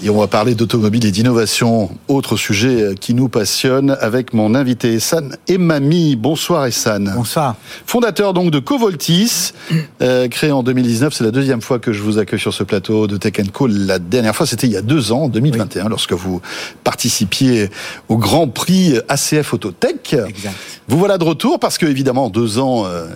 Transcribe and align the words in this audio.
Et 0.00 0.10
on 0.10 0.20
va 0.20 0.28
parler 0.28 0.54
d'automobile 0.54 1.04
et 1.06 1.10
d'innovation, 1.10 1.90
autre 2.06 2.36
sujet 2.36 2.94
qui 3.00 3.14
nous 3.14 3.28
passionne 3.28 3.96
avec 4.00 4.32
mon 4.32 4.54
invité 4.54 4.94
Essan 4.94 5.36
Emami. 5.48 6.14
Bonsoir 6.14 6.66
Essan. 6.66 7.12
Bonsoir. 7.16 7.56
Fondateur 7.84 8.32
donc 8.32 8.52
de 8.52 8.60
Covoltis, 8.60 9.54
euh, 10.02 10.28
créé 10.28 10.52
en 10.52 10.62
2019. 10.62 11.12
C'est 11.12 11.24
la 11.24 11.32
deuxième 11.32 11.62
fois 11.62 11.80
que 11.80 11.92
je 11.92 12.00
vous 12.00 12.18
accueille 12.18 12.38
sur 12.38 12.54
ce 12.54 12.62
plateau 12.62 13.08
de 13.08 13.16
Tech 13.16 13.34
Co. 13.52 13.66
La 13.66 13.98
dernière 13.98 14.36
fois, 14.36 14.46
c'était 14.46 14.68
il 14.68 14.72
y 14.72 14.76
a 14.76 14.82
deux 14.82 15.10
ans, 15.10 15.22
en 15.22 15.28
2021, 15.28 15.88
lorsque 15.88 16.12
vous 16.12 16.40
participiez 16.84 17.68
au 18.08 18.18
Grand 18.18 18.46
Prix 18.46 19.00
ACF 19.08 19.52
Autotech. 19.54 20.14
Exact. 20.14 20.54
Vous 20.86 20.98
voilà 20.98 21.18
de 21.18 21.24
retour 21.24 21.58
parce 21.58 21.76
que 21.76 21.86
évidemment, 21.86 22.26
en 22.26 22.30
deux 22.30 22.60
ans, 22.60 22.86
euh, 22.86 23.08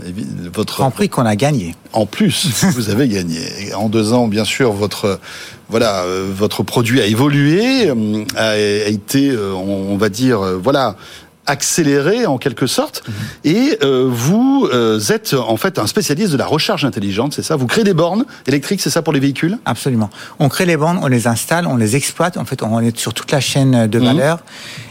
votre 0.53 0.79
Grand 0.79 0.91
Prix 0.91 1.09
qu'on 1.09 1.27
a 1.27 1.37
gagné. 1.37 1.77
En 1.93 2.07
plus, 2.07 2.49
vous 2.75 2.91
avez 2.91 3.07
gagné. 3.07 3.73
En 3.75 3.89
deux 3.89 4.13
ans, 4.13 4.27
bien 4.27 4.45
sûr, 4.45 4.73
votre 4.73 5.21
voilà, 5.73 6.03
euh, 6.03 6.31
votre 6.31 6.63
produit 6.63 7.01
a 7.01 7.07
évolué, 7.07 7.89
euh, 7.89 8.25
a, 8.37 8.59
été, 8.59 9.31
euh, 9.31 9.55
on, 9.55 9.97
va 9.97 10.11
dire, 10.11 10.39
voilà, 10.63 10.97
accéléré 11.47 12.27
en 12.27 12.37
quelque 12.37 12.67
sorte. 12.67 13.03
Mhm. 13.09 13.15
Et 13.45 13.79
vous 14.11 14.69
êtes 15.11 15.33
en 15.35 15.57
fait 15.57 15.79
un 15.79 15.87
spécialiste 15.87 16.31
de 16.31 16.37
la 16.37 16.45
recharge 16.45 16.85
intelligente, 16.85 17.33
c'est 17.33 17.43
ça? 17.43 17.57
Vous 17.57 17.67
créez 17.67 17.85
des 17.85 17.95
bornes 17.95 18.27
électriques, 18.47 18.83
c'est 18.83 18.91
ça 18.91 19.01
pour 19.01 19.15
les 19.15 19.19
véhicules? 19.19 19.59
Absolument. 19.65 20.11
On 20.39 20.51
crée 20.51 20.67
les 20.67 20.77
bornes, 20.77 21.01
on 21.03 21.07
les 21.07 21.27
installe, 21.27 21.67
on 21.67 21.79
les 21.79 21.97
exploite. 21.97 22.37
En 22.37 22.45
fait, 22.45 22.63
on 22.63 22.79
est 22.81 22.97
sur 22.97 23.15
toute 23.15 23.33
la 23.33 23.41
chaîne 23.41 23.87
de 23.87 23.99
mhm. 23.99 24.05
valeur. 24.05 24.41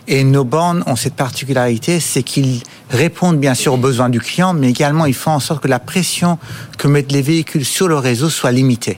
Et 0.07 0.23
nos 0.23 0.43
bornes 0.43 0.83
ont 0.87 0.95
cette 0.95 1.13
particularité, 1.13 1.99
c'est 1.99 2.23
qu'ils 2.23 2.63
répondent 2.89 3.39
bien 3.39 3.53
sûr 3.53 3.75
aux 3.75 3.77
besoins 3.77 4.09
du 4.09 4.19
client, 4.19 4.53
mais 4.53 4.71
également 4.71 5.05
ils 5.05 5.13
font 5.13 5.31
en 5.31 5.39
sorte 5.39 5.61
que 5.61 5.67
la 5.67 5.79
pression 5.79 6.39
que 6.79 6.87
mettent 6.87 7.11
les 7.11 7.21
véhicules 7.21 7.65
sur 7.65 7.87
le 7.87 7.97
réseau 7.97 8.29
soit 8.31 8.51
limitée 8.51 8.97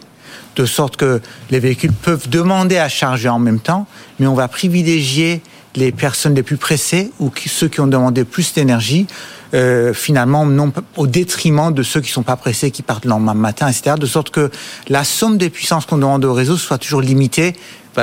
de 0.56 0.66
sorte 0.66 0.98
que 0.98 1.22
les 1.52 1.60
véhicules 1.60 1.94
peuvent 1.94 2.30
demander 2.30 2.78
à 2.78 2.90
charger 2.90 3.30
en 3.30 3.40
même 3.40 3.60
temps, 3.60 3.88
mais 4.20 4.28
on 4.28 4.36
va 4.36 4.48
privilégier 4.48 5.42
les 5.76 5.92
personnes 5.92 6.36
les 6.36 6.44
plus 6.44 6.58
pressées 6.58 7.12
ou 7.20 7.32
ceux 7.48 7.68
qui 7.68 7.80
ont 7.82 7.88
demandé 7.88 8.24
plus 8.24 8.54
d'énergie, 8.54 9.08
euh, 9.54 9.94
finalement, 9.94 10.46
non, 10.46 10.72
au 10.98 11.08
détriment 11.08 11.74
de 11.74 11.84
ceux 11.84 12.02
qui 12.02 12.12
sont 12.12 12.24
pas 12.24 12.36
pressés, 12.36 12.72
qui 12.72 12.82
partent 12.82 13.06
le 13.06 13.10
lendemain 13.10 13.34
matin, 13.34 13.68
etc. 13.68 13.96
De 14.00 14.06
sorte 14.06 14.30
que 14.30 14.52
la 14.90 15.04
somme 15.04 15.38
des 15.38 15.50
puissances 15.50 15.86
qu'on 15.86 15.98
demande 15.98 16.26
au 16.26 16.34
réseau 16.34 16.58
soit 16.58 16.78
toujours 16.78 17.02
limitée. 17.02 17.56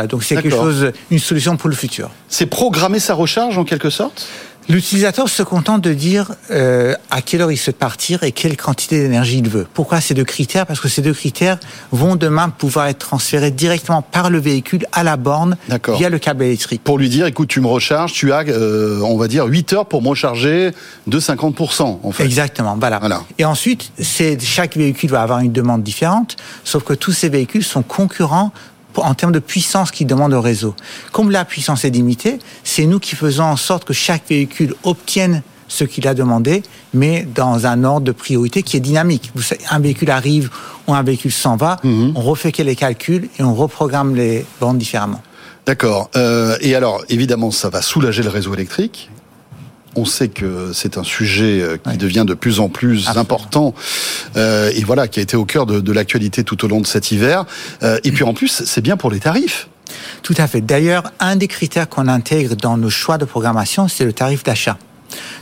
donc 0.09 0.25
c'est 0.25 0.37
quelque 0.37 0.51
chose, 0.51 0.93
une 1.11 1.19
solution 1.19 1.57
pour 1.57 1.69
le 1.69 1.75
futur. 1.75 2.11
C'est 2.29 2.47
programmer 2.47 2.99
sa 2.99 3.15
recharge 3.15 3.59
en 3.59 3.65
quelque 3.65 3.91
sorte? 3.91 4.27
L'utilisateur 4.69 5.29
se 5.29 5.43
contente 5.43 5.83
de 5.83 5.93
dire 5.93 6.33
euh, 6.51 6.95
à 7.11 7.23
quelle 7.23 7.41
heure 7.41 7.51
il 7.51 7.57
souhaite 7.57 7.79
partir 7.79 8.23
et 8.23 8.31
quelle 8.31 8.57
quantité 8.57 9.01
d'énergie 9.01 9.39
il 9.39 9.49
veut. 9.49 9.67
Pourquoi 9.75 10.01
ces 10.01 10.15
deux 10.15 10.25
critères? 10.25 10.67
Parce 10.67 10.81
que 10.81 10.89
ces 10.89 11.03
deux 11.03 11.13
critères 11.13 11.59
vont 11.91 12.15
demain 12.15 12.51
pouvoir 12.51 12.87
être 12.87 12.99
transférés 12.99 13.51
directement 13.51 14.03
par 14.03 14.31
le 14.31 14.39
véhicule 14.39 14.87
à 14.93 15.03
la 15.03 15.17
borne 15.17 15.57
via 15.97 16.09
le 16.09 16.19
câble 16.19 16.45
électrique. 16.45 16.83
Pour 16.85 16.99
lui 16.99 17.09
dire, 17.09 17.27
écoute, 17.27 17.49
tu 17.49 17.61
me 17.61 17.67
recharges, 17.67 18.13
tu 18.13 18.33
as, 18.33 18.45
euh, 18.49 19.01
on 19.03 19.17
va 19.17 19.29
dire, 19.29 19.47
8 19.47 19.73
heures 19.73 19.87
pour 19.87 20.03
me 20.03 20.09
recharger 20.09 20.71
de 21.07 21.21
50%. 21.21 21.99
En 22.03 22.13
fait. 22.13 22.25
Exactement, 22.25 22.77
voilà. 22.79 22.99
voilà. 22.99 23.23
Et 23.39 23.45
ensuite, 23.45 23.91
chaque 24.41 24.77
véhicule 24.77 25.11
va 25.11 25.23
avoir 25.23 25.41
une 25.41 25.53
demande 25.53 25.83
différente, 25.83 26.37
sauf 26.65 26.85
que 26.85 26.95
tous 26.95 27.13
ces 27.13 27.29
véhicules 27.29 27.65
sont 27.65 27.83
concurrents 27.83 28.53
en 28.97 29.15
termes 29.15 29.33
de 29.33 29.39
puissance 29.39 29.91
qu'il 29.91 30.07
demande 30.07 30.33
au 30.33 30.41
réseau. 30.41 30.75
Comme 31.13 31.31
la 31.31 31.45
puissance 31.45 31.85
est 31.85 31.91
limitée, 31.91 32.39
c'est 32.65 32.87
nous 32.87 32.99
qui 32.99 33.17
faisons 33.17 33.45
en 33.45 33.57
sorte 33.57 33.85
que 33.85 33.93
chaque 33.93 34.29
véhicule 34.29 34.75
obtienne 34.83 35.43
ce 35.69 35.85
qu'il 35.85 36.07
a 36.09 36.15
demandé, 36.15 36.63
mais 36.93 37.27
dans 37.35 37.67
un 37.67 37.85
ordre 37.85 38.05
de 38.07 38.13
priorité 38.13 38.63
qui 38.63 38.77
est 38.77 38.81
dynamique. 38.81 39.33
Un 39.71 39.79
véhicule 39.79 40.11
arrive 40.11 40.51
ou 40.87 40.95
un 40.95 41.03
véhicule 41.03 41.33
s'en 41.33 41.57
va, 41.57 41.79
mhm. 41.85 42.13
on 42.17 42.21
refait 42.21 42.53
les 42.59 42.77
calculs 42.77 43.29
et 43.39 43.43
on 43.43 43.55
reprogramme 43.55 44.17
les 44.17 44.45
bandes 44.61 44.79
différemment. 44.79 45.23
D'accord. 45.67 46.11
Euh, 46.17 46.57
et 46.61 46.75
alors, 46.75 47.05
évidemment, 47.09 47.51
ça 47.51 47.69
va 47.69 47.83
soulager 47.83 48.23
le 48.23 48.29
réseau 48.29 48.53
électrique. 48.55 49.11
On 49.97 50.05
sait 50.05 50.29
que 50.29 50.73
c'est 50.73 50.99
un 50.99 51.05
sujet 51.05 51.61
euh, 51.61 51.77
qui 51.77 51.97
devient 51.97 52.25
de 52.27 52.35
plus 52.35 52.61
en 52.61 52.69
plus 52.69 53.09
important 53.09 53.75
euh, 54.37 54.71
et 54.75 54.85
voilà 54.85 55.09
qui 55.09 55.19
a 55.19 55.23
été 55.23 55.37
au 55.37 55.45
cœur 55.45 55.67
de, 55.67 55.93
l'actualité 55.93 56.45
tout 56.45 56.65
au 56.65 56.69
long 56.69 56.81
de 56.81 56.87
cet 56.87 57.11
hiver. 57.11 57.45
Euh, 57.83 57.99
et 58.05 58.13
puis 58.13 58.23
en 58.23 58.33
plus, 58.33 58.63
c'est 58.65 58.81
bien 58.81 58.97
pour 58.97 59.11
les 59.11 59.19
tarifs. 59.19 59.69
Tout 60.23 60.35
à 60.37 60.47
fait. 60.47 60.61
D'ailleurs, 60.61 61.11
un 61.19 61.35
des 61.35 61.49
critères 61.49 61.89
qu'on 61.89 62.07
intègre 62.07 62.55
dans 62.55 62.77
nos 62.77 62.91
choix 62.91 63.19
de 63.19 63.25
programmation, 63.25 63.89
c'est 63.89 64.05
le 64.05 64.13
tarif 64.13 64.45
d'achat. 64.45 64.79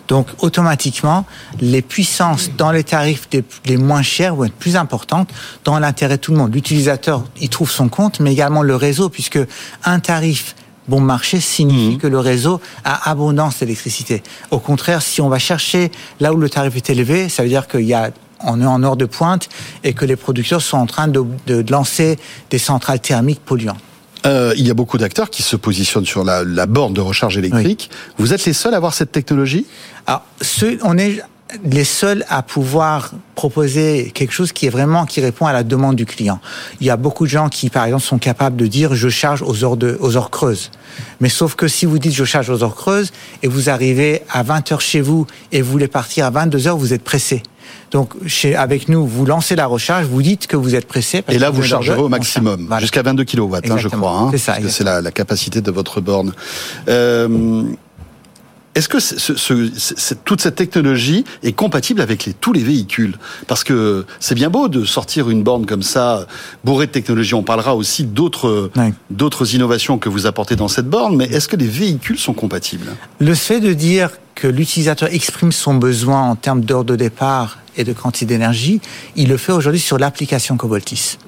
Donc 0.08 0.28
automatiquement, 0.38 1.26
les 1.60 1.82
puissances 1.82 2.50
dans 2.56 2.72
les 2.72 2.84
tarifs 2.84 3.28
les 3.66 3.76
moins 3.76 4.00
chers 4.00 4.34
vont 4.34 4.44
être 4.44 4.54
plus 4.54 4.76
importantes 4.76 5.28
dans 5.64 5.78
l'intérêt 5.78 6.16
de 6.16 6.22
tout 6.22 6.32
le 6.32 6.38
monde. 6.38 6.54
L'utilisateur 6.54 7.25
y 7.38 7.50
trouve 7.50 7.70
son 7.70 7.91
compte, 7.91 8.20
mais 8.20 8.32
également 8.32 8.62
le 8.62 8.75
réseau, 8.75 9.10
puisque 9.10 9.38
un 9.84 10.00
tarif 10.00 10.54
bon 10.88 11.00
marché 11.00 11.41
signifie 11.41 11.97
mmh. 11.97 11.99
que 11.99 12.06
le 12.06 12.19
réseau 12.19 12.60
a 12.84 13.10
abondance 13.10 13.59
d'électricité. 13.60 14.22
Au 14.50 14.59
contraire, 14.59 15.03
si 15.03 15.21
on 15.21 15.28
va 15.28 15.38
chercher 15.38 15.91
là 16.21 16.32
où 16.32 16.37
le 16.37 16.49
tarif 16.49 16.76
est 16.76 16.91
élevé, 16.91 17.28
ça 17.28 17.43
veut 17.43 17.49
dire 17.49 17.69
qu'il 17.69 17.82
y 17.82 17.94
a 17.94 18.10
on 18.44 18.60
est 18.60 18.66
en 18.66 18.82
heure 18.82 18.97
de 18.97 19.04
pointe 19.04 19.49
et 19.84 19.93
que 19.94 20.04
les 20.04 20.16
producteurs 20.16 20.62
sont 20.62 20.76
en 20.76 20.87
train 20.87 21.09
de, 21.09 21.25
lancer 21.71 22.19
des 22.50 22.59
centrales 22.59 23.00
thermiques 23.00 23.41
polluantes. 23.44 23.81
Euh, 24.26 24.53
il 24.56 24.66
y 24.66 24.71
a 24.71 24.75
beaucoup 24.75 24.99
d'acteurs 24.99 25.31
qui 25.31 25.43
se 25.43 25.56
positionnent 25.56 26.06
sur 26.06 26.25
la, 26.25 26.66
borne 26.66 26.93
de 26.93 27.00
recharge 27.00 27.37
électrique. 27.37 27.91
Vous 28.19 28.32
êtes 28.32 28.44
les 28.44 28.53
seuls 28.53 28.75
à 28.75 28.76
avoir 28.76 28.94
cette 28.94 29.12
technologie? 29.12 29.66
Alors, 30.06 30.25
on 30.82 30.99
est 30.99 31.20
les 31.64 31.84
seuls 31.84 32.25
à 32.28 32.42
pouvoir 32.42 33.12
proposer 33.34 34.10
quelque 34.14 34.32
chose 34.32 34.53
qui 34.53 34.66
est 34.66 34.70
vraiment 34.70 35.06
qui 35.06 35.20
répond 35.20 35.47
à 35.47 35.53
la 35.53 35.62
demande 35.62 35.97
du 35.97 36.06
client. 36.06 36.41
Il 36.81 36.86
y 36.86 36.91
a 36.91 36.97
beaucoup 36.97 37.25
de 37.25 37.31
gens 37.31 37.48
qui, 37.48 37.70
par 37.70 37.84
exemple, 37.84 38.03
sont 38.03 38.19
capables 38.19 38.56
de 38.56 38.66
dire 38.66 38.94
je 38.94 39.09
charge 39.09 39.42
aux 39.42 39.64
heures 39.64 39.76
de, 39.76 39.97
aux 40.00 40.16
heures 40.16 40.31
creuses. 40.31 40.70
Mais 41.20 41.28
sauf 41.28 41.54
que 41.54 41.69
si 41.69 41.87
vous 41.87 41.98
dites 41.98 42.14
je 42.14 42.25
charge 42.25 42.50
aux 42.50 42.62
heures 42.62 42.75
creuses 42.75 43.12
et 43.42 43.48
vous 43.48 43.70
arrivez 43.70 44.22
à 44.31 44.42
20 44.42 44.72
heures 44.72 44.81
chez 44.81 45.00
vous 45.00 45.26
et 45.53 45.62
vous 45.62 45.70
voulez 45.70 45.88
partir 45.88 46.26
à 46.26 46.31
22 46.31 46.69
heures, 46.69 46.76
vous 46.76 46.92
êtes 46.92 47.04
pressé. 47.04 47.42
Donc, 47.91 48.12
chez, 48.26 48.54
avec 48.54 48.88
nous, 48.88 49.06
vous 49.06 49.25
lancez 49.26 49.56
la 49.56 49.66
recharge, 49.66 50.06
vous 50.06 50.22
dites 50.22 50.47
que 50.47 50.56
vous 50.56 50.75
êtes 50.75 50.87
pressé. 50.87 51.22
et 51.28 51.38
là, 51.38 51.50
vous 51.50 51.62
chargerez 51.62 52.00
au 52.00 52.08
maximum, 52.08 52.69
jusqu'à 52.81 53.03
22 53.03 53.25
kW, 53.25 53.56
hein, 53.56 53.76
je 53.76 53.88
crois. 53.88 54.10
Hein, 54.10 54.28
c'est 54.31 54.38
ça. 54.38 54.56
C'est 54.69 54.84
la, 54.84 55.00
la, 55.00 55.10
capacité 55.10 55.60
de 55.60 55.70
votre 55.70 56.00
borne. 56.00 56.32
Euh, 56.88 57.64
est-ce 58.78 58.88
que 58.88 60.14
toute 60.24 60.40
cette 60.40 60.54
technologie 60.54 61.24
est 61.42 61.52
compatible 61.52 62.00
avec 62.00 62.30
tous 62.40 62.52
les 62.52 62.62
véhicules? 62.62 63.16
Parce 63.48 63.64
que 63.64 64.06
c'est 64.20 64.36
bien 64.36 64.50
beau 64.50 64.68
de 64.68 64.84
sortir 64.84 65.30
une 65.30 65.42
borne 65.42 65.66
comme 65.66 65.82
ça, 65.82 66.28
bourrée 66.64 66.86
de 66.86 66.92
technologie. 66.92 67.34
On 67.34 67.42
parlera 67.42 67.74
aussi 67.74 68.04
d'autres 68.04 68.70
innovations 69.54 69.98
que 69.98 70.08
vous 70.08 70.26
apportez 70.26 70.54
dans 70.54 70.68
cette 70.68 70.88
borne, 70.88 71.16
mais 71.16 71.24
est-ce 71.24 71.48
que 71.48 71.56
les 71.56 71.66
véhicules 71.66 72.18
sont 72.18 72.34
compatibles? 72.34 72.86
Le 73.18 73.34
fait 73.34 73.58
de 73.58 73.72
dire 73.72 74.10
que 74.36 74.46
l'utilisateur 74.46 75.12
exprime 75.12 75.50
son 75.50 75.74
besoin 75.74 76.22
en 76.22 76.36
termes 76.36 76.60
d'heure 76.60 76.84
de 76.84 76.94
départ 76.94 77.58
et 77.76 77.82
de 77.82 77.92
quantité 77.92 78.26
d'énergie, 78.26 78.81
il 79.16 79.28
le 79.28 79.36
fait 79.36 79.50
aujourd'hui 79.50 79.81
sur 79.81 79.98
l'application 79.98 80.56
Coboltis. 80.56 81.19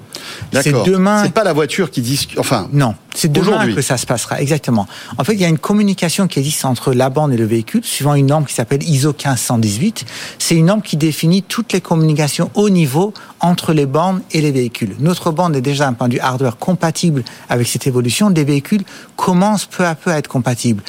C'est 0.53 0.73
demain. 0.85 1.23
C'est 1.25 1.33
pas 1.33 1.45
la 1.45 1.53
voiture 1.53 1.91
qui 1.91 2.01
dit. 2.01 2.29
Enfin. 2.39 2.69
Non, 2.73 2.95
c'est 3.15 3.31
demain 3.31 3.73
que 3.73 3.83
ça 3.83 3.97
se 3.97 4.07
passera. 4.07 4.41
Exactement. 4.41 4.87
En 5.19 5.25
fait, 5.25 5.35
il 5.35 5.41
y 5.41 5.45
a 5.45 5.49
une 5.49 5.59
communication 5.59 6.27
qui 6.27 6.39
existe 6.39 6.65
entre 6.65 6.93
la 6.93 7.11
borne 7.11 7.33
et 7.33 7.37
le 7.37 7.45
véhicule, 7.45 7.85
suivant 7.85 8.15
une 8.15 8.27
norme 8.27 8.45
qui 8.45 8.55
s'appelle 8.55 8.83
ISO 8.83 9.11
1518. 9.11 10.05
C'est 10.39 10.57
une 10.57 10.67
norme 10.67 10.83
qui 10.83 10.97
définit 10.97 11.43
toutes 11.43 11.73
les 11.73 11.81
communications 11.81 12.51
au 12.55 12.71
niveau 12.71 13.15
entre 13.41 13.73
les 13.73 13.87
bornes 13.87 14.23
et 14.33 14.41
les 14.41 14.51
véhicules. 14.51 14.97
Notre 14.99 15.31
borne 15.31 15.55
est 15.55 15.61
déjà 15.61 15.89
un 15.89 15.93
point 15.93 16.09
vue 16.09 16.21
hardware 16.21 16.59
compatible 16.59 17.25
avec 17.49 17.67
cette 17.67 17.87
évolution. 17.87 18.31
Des 18.31 18.45
véhicules 18.45 18.83
commencent 19.17 19.67
peu 19.67 19.87
à 19.87 19.95
peu 19.95 20.11
à 20.11 20.19
être 20.19 20.29
compatibles. 20.29 20.83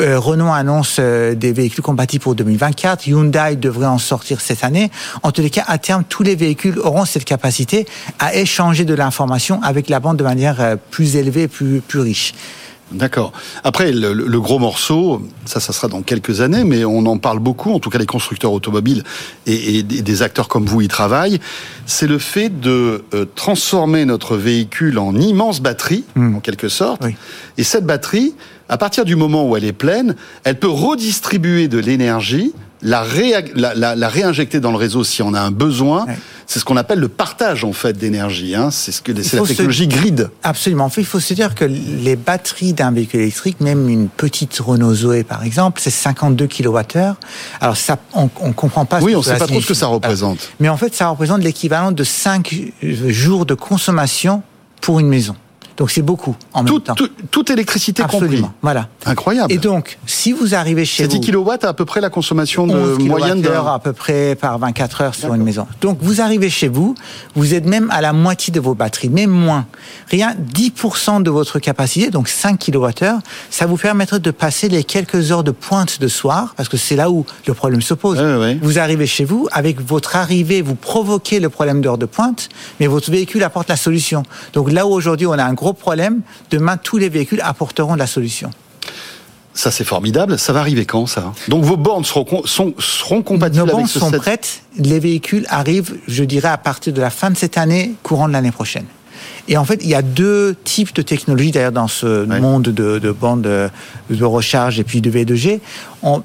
Euh, 0.00 0.18
Renault 0.18 0.52
annonce 0.52 0.96
euh, 0.98 1.34
des 1.34 1.52
véhicules 1.52 1.82
compatibles 1.82 2.22
pour 2.22 2.34
2024. 2.34 3.06
Hyundai 3.06 3.56
devrait 3.56 3.86
en 3.86 3.98
sortir 3.98 4.40
cette 4.40 4.64
année. 4.64 4.90
En 5.22 5.32
tous 5.32 5.42
les 5.42 5.50
cas, 5.50 5.64
à 5.66 5.78
terme, 5.78 6.04
tous 6.08 6.22
les 6.22 6.36
véhicules 6.36 6.78
auront 6.78 7.04
cette 7.04 7.24
capacité 7.24 7.86
à 8.18 8.34
échanger 8.34 8.57
de 8.58 8.94
l'information 8.94 9.62
avec 9.62 9.88
la 9.88 10.00
bande 10.00 10.16
de 10.16 10.24
manière 10.24 10.60
euh, 10.60 10.76
plus 10.90 11.14
élevée, 11.14 11.46
plus, 11.46 11.80
plus 11.80 12.00
riche. 12.00 12.34
D'accord. 12.90 13.32
Après, 13.62 13.92
le, 13.92 14.40
gros 14.40 14.58
morceau, 14.58 15.22
ça, 15.44 15.60
ça 15.60 15.72
sera 15.72 15.88
dans 15.88 16.02
quelques 16.02 16.40
années, 16.40 16.64
mais 16.64 16.84
on 16.84 17.04
en 17.06 17.18
parle 17.18 17.38
beaucoup, 17.38 17.72
en 17.72 17.78
tout 17.78 17.90
cas 17.90 17.98
les 17.98 18.06
constructeurs 18.06 18.52
automobiles 18.52 19.04
et, 19.46 19.82
des 19.82 20.22
acteurs 20.22 20.48
comme 20.48 20.64
vous 20.64 20.80
y 20.80 20.88
travaillent, 20.88 21.38
c'est 21.86 22.06
le 22.06 22.18
fait 22.18 22.48
de 22.48 23.04
euh, 23.14 23.26
transformer 23.34 24.06
notre 24.06 24.36
véhicule 24.36 24.98
en 24.98 25.14
immense 25.14 25.60
batterie, 25.60 26.04
hmm. 26.16 26.36
en 26.36 26.40
quelque 26.40 26.68
sorte. 26.68 27.02
Et 27.58 27.62
cette 27.62 27.84
batterie, 27.84 28.34
à 28.70 28.78
partir 28.78 29.04
du 29.04 29.16
moment 29.16 29.46
où 29.46 29.56
elle 29.56 29.64
est 29.64 29.72
pleine, 29.72 30.16
elle 30.44 30.58
peut 30.58 30.66
redistribuer 30.66 31.68
de 31.68 31.78
l'énergie, 31.78 32.54
la, 32.82 33.04
la, 33.74 34.08
réinjecter 34.08 34.60
dans 34.60 34.70
le 34.70 34.76
réseau 34.76 35.04
si 35.04 35.22
on 35.22 35.34
a 35.34 35.40
un 35.40 35.50
besoin. 35.50 36.06
C'est 36.46 36.58
ce 36.58 36.64
qu'on 36.64 36.76
appelle 36.76 36.98
le 36.98 37.08
partage 37.08 37.64
en 37.64 37.72
fait 37.72 37.98
d'énergie. 37.98 38.54
Hein. 38.54 38.70
C'est 38.70 38.92
ce 38.92 39.02
que 39.02 39.12
c'est 39.22 39.36
la 39.36 39.42
technologie 39.42 39.86
grid. 39.86 40.30
Absolument. 40.42 40.84
En 40.84 40.88
fait, 40.88 41.02
il 41.02 41.06
faut 41.06 41.20
se 41.20 41.34
dire 41.34 41.54
que 41.54 41.64
les 41.64 42.16
batteries 42.16 42.72
d'un 42.72 42.90
véhicule 42.90 43.20
électrique, 43.20 43.60
même 43.60 43.88
une 43.88 44.08
petite 44.08 44.58
Renault 44.58 44.94
Zoé 44.94 45.24
par 45.24 45.44
exemple, 45.44 45.80
c'est 45.82 45.90
52 45.90 46.46
kWh. 46.46 47.14
Alors 47.60 47.76
ça, 47.76 47.98
on, 48.14 48.30
on 48.40 48.52
comprend 48.52 48.84
pas. 48.84 49.00
Oui, 49.00 49.14
on 49.14 49.18
ne 49.18 49.24
sait 49.24 49.36
pas 49.36 49.46
trop 49.46 49.60
ce 49.60 49.68
que 49.68 49.74
ça 49.74 49.88
représente. 49.88 50.50
Mais 50.60 50.68
en 50.68 50.76
fait, 50.76 50.94
ça 50.94 51.08
représente 51.08 51.42
l'équivalent 51.42 51.92
de 51.92 52.04
5 52.04 52.54
jours 52.82 53.44
de 53.44 53.54
consommation 53.54 54.42
pour 54.80 55.00
une 55.00 55.08
maison. 55.08 55.36
Donc 55.78 55.92
c'est 55.92 56.02
beaucoup 56.02 56.36
en 56.52 56.64
même 56.64 56.80
temps. 56.80 56.94
toute 57.30 57.50
électricité 57.50 58.02
Absolument. 58.02 58.52
Voilà. 58.62 58.88
Incroyable. 59.06 59.52
Et 59.52 59.58
donc, 59.58 59.98
si 60.06 60.32
vous 60.32 60.54
arrivez 60.54 60.84
chez 60.84 61.06
vous... 61.06 61.18
10 61.18 61.30
kW 61.30 61.50
à 61.62 61.72
peu 61.72 61.84
près 61.84 62.00
la 62.00 62.10
consommation 62.10 62.66
de 62.66 63.02
moyenne 63.02 63.40
de... 63.40 63.48
à 63.48 63.78
peu 63.82 63.92
près 63.92 64.34
par 64.34 64.58
24 64.58 65.00
heures 65.02 65.14
sur 65.14 65.32
une 65.34 65.42
maison. 65.42 65.66
Donc 65.80 65.98
vous 66.00 66.20
arrivez 66.20 66.50
chez 66.50 66.66
vous, 66.66 66.96
vous 67.36 67.54
êtes 67.54 67.64
même 67.64 67.88
à 67.92 68.00
la 68.00 68.12
moitié 68.12 68.52
de 68.52 68.58
vos 68.58 68.74
batteries, 68.74 69.08
même 69.08 69.30
moins. 69.30 69.66
Rien, 70.10 70.34
10% 70.52 71.22
de 71.22 71.30
votre 71.30 71.60
capacité, 71.60 72.10
donc 72.10 72.28
5 72.28 72.58
kWh, 72.58 73.20
ça 73.50 73.66
vous 73.66 73.76
permettrait 73.76 74.18
de 74.18 74.30
passer 74.32 74.68
les 74.68 74.82
quelques 74.82 75.30
heures 75.30 75.44
de 75.44 75.52
pointe 75.52 76.00
de 76.00 76.08
soir, 76.08 76.54
parce 76.56 76.68
que 76.68 76.76
c'est 76.76 76.96
là 76.96 77.10
où 77.10 77.24
le 77.46 77.54
problème 77.54 77.82
se 77.82 77.94
pose. 77.94 78.20
Vous 78.60 78.78
arrivez 78.80 79.06
chez 79.06 79.24
vous, 79.24 79.48
avec 79.52 79.80
votre 79.80 80.16
arrivée, 80.16 80.60
vous 80.60 80.74
provoquez 80.74 81.38
le 81.38 81.48
problème 81.48 81.80
d'heure 81.80 81.98
de 81.98 82.06
pointe, 82.06 82.48
mais 82.80 82.88
votre 82.88 83.10
véhicule 83.12 83.44
apporte 83.44 83.68
la 83.68 83.76
solution. 83.76 84.24
Donc 84.54 84.72
là 84.72 84.86
où 84.86 84.90
aujourd'hui 84.90 85.26
on 85.26 85.32
a 85.32 85.44
un 85.44 85.54
gros 85.54 85.67
problème, 85.72 86.20
demain 86.50 86.76
tous 86.76 86.98
les 86.98 87.08
véhicules 87.08 87.40
apporteront 87.42 87.94
la 87.94 88.06
solution. 88.06 88.50
Ça, 89.54 89.72
c'est 89.72 89.84
formidable. 89.84 90.38
Ça 90.38 90.52
va 90.52 90.60
arriver 90.60 90.86
quand, 90.86 91.06
ça? 91.06 91.32
Donc, 91.48 91.64
vos 91.64 91.76
bornes 91.76 92.04
seront, 92.04 92.44
seront 92.46 93.22
compatibles 93.22 93.66
Nos 93.66 93.72
bornes 93.72 93.88
sont 93.88 94.12
prêtes. 94.12 94.62
Les 94.76 95.00
véhicules 95.00 95.46
arrivent, 95.48 95.96
je 96.06 96.22
dirais, 96.22 96.48
à 96.48 96.58
partir 96.58 96.92
de 96.92 97.00
la 97.00 97.10
fin 97.10 97.30
de 97.30 97.36
cette 97.36 97.58
année, 97.58 97.94
courant 98.04 98.28
de 98.28 98.34
l'année 98.34 98.52
prochaine. 98.52 98.84
Et 99.48 99.56
en 99.56 99.64
fait, 99.64 99.80
il 99.82 99.88
y 99.88 99.96
a 99.96 100.02
deux 100.02 100.54
types 100.62 100.94
de 100.94 101.02
technologies 101.02 101.50
d'ailleurs 101.50 101.72
dans 101.72 101.88
ce 101.88 102.24
monde 102.26 102.64
de, 102.64 103.00
de 103.00 103.10
bandes 103.10 103.42
de, 103.42 103.68
de, 104.10 104.24
recharge 104.24 104.78
et 104.78 104.84
puis 104.84 105.00
de 105.00 105.10
V2G. 105.10 105.60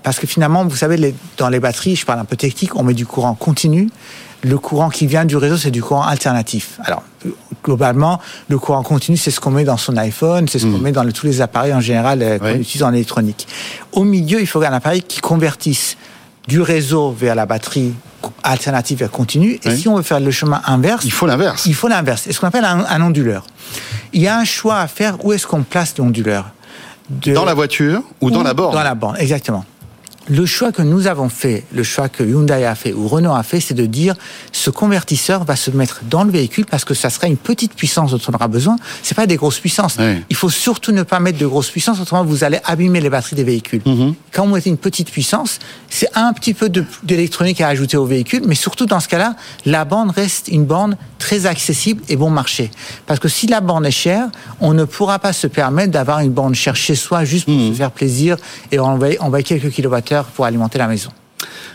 parce 0.03 0.19
que 0.19 0.27
finalement, 0.27 0.65
vous 0.65 0.75
savez, 0.75 1.15
dans 1.37 1.49
les 1.49 1.59
batteries, 1.59 1.95
je 1.95 2.05
parle 2.05 2.19
un 2.19 2.25
peu 2.25 2.35
technique, 2.35 2.75
on 2.75 2.83
met 2.83 2.93
du 2.93 3.05
courant 3.05 3.33
continu 3.33 3.89
le 4.43 4.57
courant 4.57 4.89
qui 4.89 5.07
vient 5.07 5.25
du 5.25 5.37
réseau, 5.37 5.57
c'est 5.57 5.71
du 5.71 5.81
courant 5.81 6.03
alternatif. 6.03 6.79
Alors, 6.83 7.03
globalement, 7.63 8.19
le 8.49 8.59
courant 8.59 8.83
continu, 8.83 9.17
c'est 9.17 9.31
ce 9.31 9.39
qu'on 9.39 9.51
met 9.51 9.63
dans 9.63 9.77
son 9.77 9.95
iPhone, 9.97 10.47
c'est 10.47 10.59
ce 10.59 10.65
qu'on 10.65 10.77
mm. 10.77 10.81
met 10.81 10.91
dans 10.91 11.09
tous 11.11 11.25
les 11.25 11.41
appareils 11.41 11.73
en 11.73 11.79
général 11.79 12.21
euh, 12.21 12.37
qu'on 12.37 12.55
utilise 12.55 12.83
en 12.83 12.93
électronique. 12.93 13.47
Au 13.93 14.03
milieu, 14.03 14.41
il 14.41 14.47
faut 14.47 14.61
un 14.61 14.73
appareil 14.73 15.01
qui 15.01 15.21
convertisse 15.21 15.97
du 16.47 16.61
réseau 16.61 17.11
vers 17.11 17.35
la 17.35 17.45
batterie 17.45 17.93
alternative 18.43 18.99
vers 18.99 19.11
continu. 19.11 19.59
Et 19.63 19.75
si 19.75 19.87
on 19.87 19.95
veut 19.95 20.03
faire 20.03 20.19
le 20.19 20.31
chemin 20.31 20.61
inverse, 20.65 21.05
il 21.05 21.11
faut 21.11 21.25
l'inverse. 21.25 21.65
Il 21.65 21.73
faut 21.73 21.87
l'inverse. 21.87 22.23
C'est 22.25 22.33
ce 22.33 22.39
qu'on 22.41 22.47
appelle 22.47 22.65
un, 22.65 23.01
onduleur. 23.01 23.45
Il 24.11 24.21
y 24.21 24.27
a 24.27 24.37
un 24.37 24.43
choix 24.43 24.79
à 24.79 24.87
faire. 24.87 25.23
Où 25.23 25.31
est-ce 25.31 25.47
qu'on 25.47 25.63
place 25.63 25.97
l'onduleur? 25.97 26.51
Dans 27.09 27.45
la 27.45 27.53
voiture 27.53 28.01
ou 28.21 28.29
dans 28.29 28.43
la 28.43 28.53
borne? 28.53 28.73
Dans 28.73 28.83
la 28.83 28.95
borne, 28.95 29.17
exactement 29.19 29.65
le 30.27 30.45
choix 30.45 30.71
que 30.71 30.81
nous 30.81 31.07
avons 31.07 31.29
fait, 31.29 31.65
le 31.73 31.83
choix 31.83 32.09
que 32.09 32.23
Hyundai 32.23 32.65
a 32.65 32.75
fait 32.75 32.93
ou 32.93 33.07
Renault 33.07 33.33
a 33.33 33.43
fait, 33.43 33.59
c'est 33.59 33.73
de 33.73 33.85
dire 33.85 34.15
ce 34.51 34.69
convertisseur 34.69 35.43
va 35.43 35.55
se 35.55 35.71
mettre 35.71 36.01
dans 36.09 36.23
le 36.23 36.31
véhicule 36.31 36.65
parce 36.65 36.85
que 36.85 36.93
ça 36.93 37.09
sera 37.09 37.27
une 37.27 37.37
petite 37.37 37.73
puissance 37.73 38.11
dont 38.11 38.19
on 38.27 38.33
aura 38.33 38.47
besoin. 38.47 38.77
C'est 39.01 39.15
pas 39.15 39.27
des 39.27 39.35
grosses 39.35 39.59
puissances. 39.59 39.97
Il 40.29 40.35
faut 40.35 40.49
surtout 40.49 40.91
ne 40.91 41.03
pas 41.03 41.19
mettre 41.19 41.39
de 41.39 41.45
grosses 41.45 41.69
puissances, 41.69 41.99
autrement 41.99 42.23
vous 42.23 42.43
allez 42.43 42.59
abîmer 42.65 43.01
les 43.01 43.09
batteries 43.09 43.35
des 43.35 43.43
véhicules. 43.43 43.81
Mhm. 43.85 44.15
Quand 44.31 44.45
vous 44.45 44.53
mettez 44.53 44.69
une 44.69 44.77
petite 44.77 45.11
puissance, 45.11 45.59
c'est 45.89 46.09
un 46.15 46.31
petit 46.33 46.53
peu 46.53 46.69
d'électronique 47.03 47.61
à 47.61 47.67
ajouter 47.67 47.97
au 47.97 48.05
véhicule, 48.05 48.43
mais 48.45 48.55
surtout 48.55 48.85
dans 48.85 48.99
ce 48.99 49.07
cas-là, 49.07 49.35
la 49.65 49.85
borne 49.85 50.09
reste 50.09 50.47
une 50.47 50.65
borne 50.65 50.97
très 51.19 51.45
accessible 51.45 52.01
et 52.09 52.15
bon 52.15 52.29
marché. 52.29 52.71
Parce 53.05 53.19
que 53.19 53.27
si 53.27 53.47
la 53.47 53.61
borne 53.61 53.85
est 53.85 53.91
chère, 53.91 54.27
on 54.59 54.73
ne 54.73 54.83
pourra 54.85 55.19
pas 55.19 55.33
se 55.33 55.47
permettre 55.47 55.91
d'avoir 55.91 56.19
une 56.19 56.31
borne 56.31 56.55
chère 56.55 56.75
chez 56.75 56.95
soi 56.95 57.25
juste 57.25 57.45
pour 57.45 57.53
mhm. 57.53 57.71
se 57.71 57.77
faire 57.77 57.91
plaisir 57.91 58.37
et 58.71 58.79
envoyer 58.79 59.43
quelques 59.43 59.69
kilowattheures 59.69 60.12
pour 60.21 60.45
alimenter 60.45 60.77
la 60.77 60.87
maison. 60.87 61.09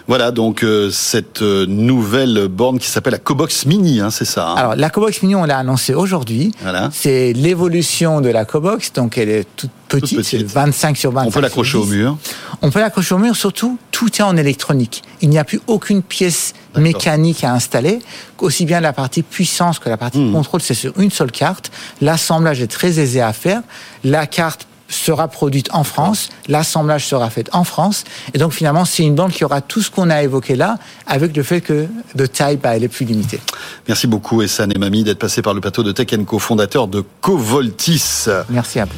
Voilà 0.07 0.31
donc 0.31 0.65
euh, 0.65 0.91
cette 0.91 1.43
euh, 1.43 1.67
nouvelle 1.67 2.49
borne 2.49 2.79
qui 2.79 2.89
s'appelle 2.89 3.13
la 3.13 3.19
Cobox 3.19 3.67
Mini, 3.67 4.01
hein, 4.01 4.11
c'est 4.11 4.25
ça. 4.25 4.49
Hein? 4.49 4.55
Alors 4.55 4.75
la 4.75 4.89
Cobox 4.89 5.23
Mini, 5.23 5.35
on 5.35 5.45
l'a 5.45 5.59
annoncée 5.59 5.93
aujourd'hui. 5.93 6.51
Voilà. 6.63 6.89
C'est 6.95 7.35
l'évolution 7.35 8.23
de 8.23 8.31
la 8.31 8.47
Cobox, 8.47 8.95
donc 8.95 9.19
elle 9.19 9.29
est 9.29 9.47
toute 9.57 9.71
petite, 9.87 10.23
c'est 10.23 10.43
25 10.43 10.97
sur 10.97 11.13
25. 11.13 11.29
On 11.29 11.31
peut 11.31 11.41
l'accrocher 11.41 11.77
au 11.77 11.85
mur. 11.85 12.17
On 12.63 12.71
peut 12.71 12.81
l'accrocher 12.81 13.15
au 13.15 13.19
mur, 13.19 13.37
surtout 13.37 13.79
tout 13.91 14.09
est 14.17 14.23
en 14.23 14.37
électronique. 14.37 15.03
Il 15.21 15.29
n'y 15.29 15.39
a 15.39 15.45
plus 15.45 15.61
aucune 15.67 16.03
pièce 16.03 16.55
mécanique 16.77 17.43
à 17.45 17.53
installer, 17.53 17.99
aussi 18.39 18.65
bien 18.65 18.81
la 18.81 18.93
partie 18.93 19.23
puissance 19.23 19.79
que 19.79 19.89
la 19.89 19.97
partie 19.97 20.21
hmm. 20.21 20.33
contrôle, 20.33 20.63
c'est 20.63 20.75
sur 20.75 20.99
une 20.99 21.11
seule 21.11 21.33
carte. 21.33 21.71
L'assemblage 22.01 22.63
est 22.63 22.69
très 22.69 22.99
aisé 23.01 23.21
à 23.21 23.33
faire. 23.33 23.61
La 24.05 24.27
carte 24.27 24.68
sera 25.09 25.29
produite 25.29 25.71
en 25.73 25.85
France, 25.85 26.29
l'assemblage 26.49 27.07
sera 27.07 27.31
fait 27.31 27.49
en 27.55 27.65
France, 27.65 28.05
et 28.35 28.39
donc 28.39 28.53
finalement 28.53 28.85
c'est 28.85 29.05
une 29.05 29.15
banque 29.15 29.33
qui 29.33 29.45
aura 29.45 29.63
tout 29.63 29.81
ce 29.81 29.91
qu'on 29.91 30.11
a 30.11 30.23
évoqué 30.23 30.55
là, 30.55 30.77
avec 31.07 31.35
le 31.35 31.43
fait 31.43 31.63
que 31.63 31.87
de 32.15 32.27
taille, 32.27 32.59
bah, 32.59 32.77
elle 32.77 32.85
est 32.85 32.89
plus 32.89 33.07
limitée. 33.07 33.41
Merci 33.87 34.07
beaucoup 34.07 34.43
Essan 34.43 34.71
et 34.71 34.79
Mamie 34.79 35.05
d'être 35.05 35.19
passé 35.19 35.41
par 35.41 35.55
le 35.55 35.63
plateau 35.63 35.83
de 35.83 35.93
Tech 35.93 36.09
Co, 36.27 36.39
fondateur 36.39 36.89
de 36.89 37.03
Covoltis. 37.23 38.27
Merci 38.51 38.81
à 38.81 38.85
vous. 38.85 38.93